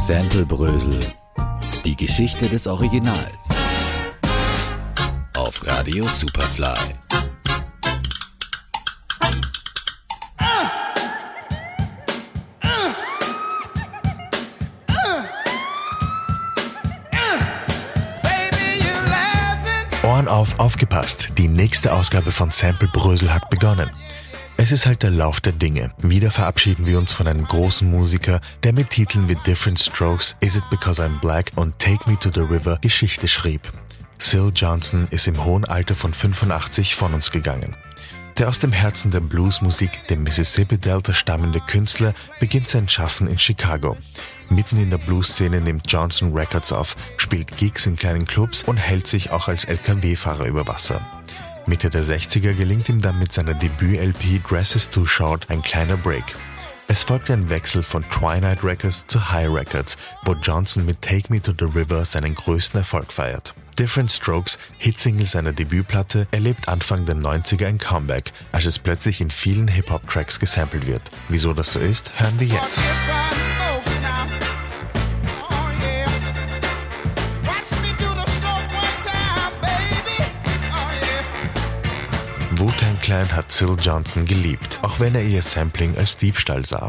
Sample 0.00 0.44
Brösel. 0.44 0.98
Die 1.84 1.96
Geschichte 1.96 2.48
des 2.48 2.66
Originals. 2.66 3.48
Auf 5.36 5.64
Radio 5.66 6.08
Superfly. 6.08 6.94
Ohren 20.02 20.28
auf, 20.28 20.58
aufgepasst. 20.58 21.28
Die 21.38 21.48
nächste 21.48 21.92
Ausgabe 21.92 22.30
von 22.32 22.50
Sample 22.50 22.88
Brösel 22.92 23.32
hat 23.32 23.48
begonnen. 23.48 23.90
Es 24.56 24.70
ist 24.70 24.86
halt 24.86 25.02
der 25.02 25.10
Lauf 25.10 25.40
der 25.40 25.52
Dinge. 25.52 25.90
Wieder 25.98 26.30
verabschieden 26.30 26.86
wir 26.86 26.98
uns 26.98 27.12
von 27.12 27.26
einem 27.26 27.44
großen 27.44 27.90
Musiker, 27.90 28.40
der 28.62 28.72
mit 28.72 28.90
Titeln 28.90 29.28
wie 29.28 29.34
Different 29.46 29.80
Strokes, 29.80 30.36
Is 30.40 30.56
It 30.56 30.62
Because 30.70 31.02
I'm 31.02 31.20
Black 31.20 31.50
und 31.56 31.78
Take 31.78 32.08
Me 32.08 32.16
to 32.20 32.30
the 32.32 32.40
River 32.40 32.78
Geschichte 32.80 33.26
schrieb. 33.26 33.62
Syl 34.18 34.52
Johnson 34.54 35.08
ist 35.10 35.26
im 35.26 35.44
hohen 35.44 35.64
Alter 35.64 35.94
von 35.94 36.14
85 36.14 36.94
von 36.94 37.12
uns 37.14 37.30
gegangen. 37.30 37.76
Der 38.38 38.48
aus 38.48 38.58
dem 38.58 38.72
Herzen 38.72 39.10
der 39.10 39.20
Bluesmusik, 39.20 40.06
dem 40.08 40.22
Mississippi 40.22 40.78
Delta 40.78 41.14
stammende 41.14 41.60
Künstler, 41.60 42.14
beginnt 42.40 42.68
sein 42.68 42.88
Schaffen 42.88 43.26
in 43.26 43.38
Chicago. 43.38 43.96
Mitten 44.48 44.76
in 44.76 44.90
der 44.90 44.98
Blues-Szene 44.98 45.60
nimmt 45.60 45.90
Johnson 45.90 46.32
Records 46.32 46.72
auf, 46.72 46.96
spielt 47.16 47.56
Gigs 47.56 47.86
in 47.86 47.96
kleinen 47.96 48.26
Clubs 48.26 48.62
und 48.62 48.76
hält 48.76 49.06
sich 49.06 49.30
auch 49.30 49.48
als 49.48 49.64
LKW-Fahrer 49.64 50.46
über 50.46 50.66
Wasser. 50.66 51.00
Mitte 51.66 51.88
der 51.88 52.04
60er 52.04 52.52
gelingt 52.52 52.88
ihm 52.88 53.00
dann 53.00 53.18
mit 53.18 53.32
seiner 53.32 53.54
Debüt-LP 53.54 54.42
Dresses 54.46 54.90
Too 54.90 55.06
Short 55.06 55.48
ein 55.48 55.62
kleiner 55.62 55.96
Break. 55.96 56.24
Es 56.88 57.02
folgt 57.02 57.30
ein 57.30 57.48
Wechsel 57.48 57.82
von 57.82 58.04
Twilight 58.10 58.62
Records 58.62 59.06
zu 59.06 59.30
High 59.30 59.48
Records, 59.48 59.96
wo 60.24 60.34
Johnson 60.34 60.84
mit 60.84 61.00
Take 61.00 61.32
Me 61.32 61.40
to 61.40 61.52
the 61.58 61.64
River 61.64 62.04
seinen 62.04 62.34
größten 62.34 62.80
Erfolg 62.80 63.12
feiert. 63.12 63.54
Different 63.78 64.10
Strokes, 64.10 64.58
Hitsingle 64.78 65.26
seiner 65.26 65.52
Debütplatte, 65.52 66.26
erlebt 66.30 66.68
Anfang 66.68 67.06
der 67.06 67.16
90er 67.16 67.66
ein 67.66 67.78
Comeback, 67.78 68.32
als 68.52 68.66
es 68.66 68.78
plötzlich 68.78 69.20
in 69.20 69.30
vielen 69.30 69.68
Hip-Hop-Tracks 69.68 70.38
gesampelt 70.38 70.86
wird. 70.86 71.02
Wieso 71.28 71.54
das 71.54 71.72
so 71.72 71.80
ist, 71.80 72.10
hören 72.20 72.38
wir 72.38 72.46
jetzt. 72.46 72.80
Clan 83.04 83.36
hat 83.36 83.52
Syl 83.52 83.76
Johnson 83.78 84.24
geliebt, 84.24 84.78
auch 84.80 84.98
wenn 84.98 85.14
er 85.14 85.22
ihr 85.22 85.42
Sampling 85.42 85.94
als 85.98 86.16
Diebstahl 86.16 86.64
sah. 86.64 86.88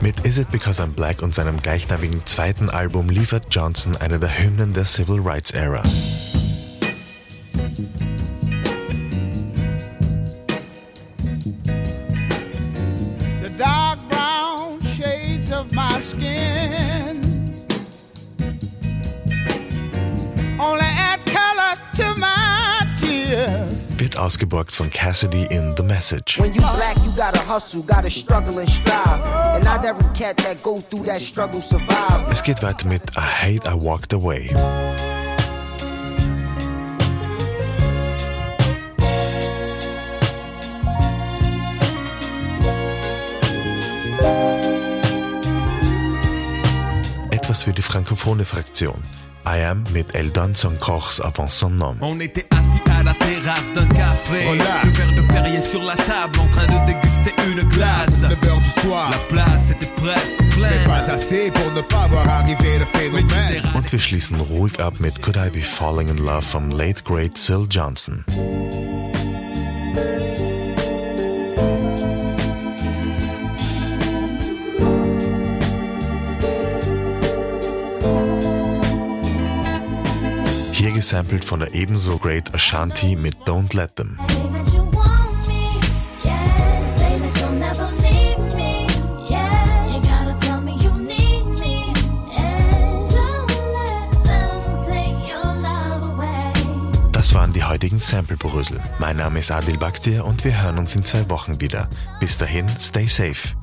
Mit 0.00 0.20
Is 0.20 0.38
It 0.38 0.52
Because 0.52 0.80
I'm 0.80 0.92
Black 0.92 1.20
und 1.20 1.34
seinem 1.34 1.60
gleichnamigen 1.60 2.24
zweiten 2.26 2.70
Album 2.70 3.08
liefert 3.08 3.46
Johnson 3.50 3.96
eine 3.96 4.20
der 4.20 4.38
Hymnen 4.38 4.72
der 4.72 4.84
Civil 4.84 5.18
Rights 5.18 5.50
Era. 5.50 5.82
the 13.42 13.50
dark 13.58 13.98
brown 14.08 14.80
shades 14.82 15.50
of 15.50 15.72
my 15.72 16.00
skin 16.00 16.99
Wird 24.10 24.18
ausgeborgt 24.18 24.72
von 24.72 24.90
Cassidy 24.90 25.46
in 25.50 25.72
The 25.76 25.84
Message. 25.84 26.36
When 26.36 26.52
you 26.52 26.62
black, 26.62 26.96
you 27.04 27.12
gotta 27.16 27.38
hustle, 27.46 27.80
gotta 27.82 28.10
struggle 28.10 28.58
and 28.58 28.68
strive. 28.68 29.22
And 29.54 29.64
not 29.64 29.84
every 29.84 30.04
cat 30.14 30.36
that 30.38 30.60
go 30.64 30.80
through 30.80 31.06
that 31.06 31.20
struggle 31.20 31.60
survive. 31.60 32.26
Es 32.32 32.42
geht 32.42 32.60
weiter 32.60 32.88
mit 32.88 33.02
I 33.16 33.20
Hate 33.20 33.68
I 33.68 33.74
Walked 33.74 34.12
Away. 34.12 34.50
Etwas 47.30 47.62
für 47.62 47.72
die 47.72 47.82
frankophone 47.82 48.44
Fraktion. 48.44 49.00
I 49.46 49.64
Am 49.64 49.84
mit 49.92 50.08
son 50.54 50.80
corps 50.80 51.20
avant 51.20 51.52
son 51.52 51.78
nom. 51.78 51.96
À 52.98 53.02
la 53.02 53.14
terrasse 53.14 53.72
d'un 53.74 53.86
café. 53.88 54.46
Relax. 54.50 54.84
Le 54.84 54.90
verre 54.90 55.12
de 55.14 55.22
Perrier 55.32 55.60
sur 55.62 55.82
la 55.82 55.96
table 55.96 56.38
en 56.40 56.46
train 56.48 56.66
de 56.66 56.86
déguster 56.86 57.34
une 57.50 57.62
glace. 57.68 58.08
9 58.20 58.32
heures 58.48 58.60
du 58.60 58.70
soir, 58.80 59.10
La 59.10 59.18
place 59.36 59.70
était 59.70 59.92
presque 59.96 60.40
mais 60.40 60.48
pleine. 60.68 60.86
pas 60.86 61.10
assez 61.10 61.50
pour 61.50 61.70
ne 61.72 61.80
pas 61.80 62.06
voir 62.08 62.28
arriver 62.28 62.78
le 62.78 62.84
phénomène. 62.98 63.24
Méditerranée. 63.26 63.76
Und 63.78 63.92
wir 63.92 63.98
schließen 64.00 64.36
ruhig 64.40 64.78
ab 64.80 65.00
mit 65.00 65.20
Could 65.22 65.36
I 65.36 65.50
Be 65.50 65.62
Falling 65.62 66.08
in 66.08 66.18
Love 66.24 66.42
vom 66.44 66.70
late 66.70 67.02
great 67.04 67.36
Syl 67.38 67.66
Johnson? 67.68 68.24
Gesampelt 81.00 81.46
von 81.46 81.60
der 81.60 81.72
ebenso 81.72 82.18
great 82.18 82.54
Ashanti 82.54 83.16
mit 83.16 83.34
Don't 83.46 83.74
Let 83.74 83.96
Them. 83.96 84.18
Das 97.12 97.34
waren 97.34 97.54
die 97.54 97.64
heutigen 97.64 97.98
Sample-Brösel. 97.98 98.82
Mein 98.98 99.16
Name 99.16 99.38
ist 99.38 99.50
Adil 99.50 99.78
Bakhtir 99.78 100.26
und 100.26 100.44
wir 100.44 100.62
hören 100.62 100.76
uns 100.76 100.94
in 100.94 101.06
zwei 101.06 101.30
Wochen 101.30 101.62
wieder. 101.62 101.88
Bis 102.20 102.36
dahin, 102.36 102.68
stay 102.78 103.06
safe. 103.06 103.56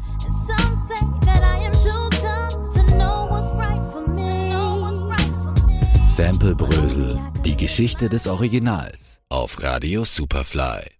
Sample 6.17 6.55
Brösel. 6.55 7.15
Die 7.45 7.55
Geschichte 7.55 8.09
des 8.09 8.25
Originals. 8.25 9.19
Auf 9.29 9.61
Radio 9.61 10.03
Superfly. 10.03 10.96